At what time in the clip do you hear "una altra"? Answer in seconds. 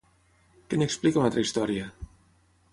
1.23-1.45